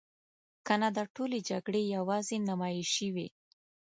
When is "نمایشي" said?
2.47-3.07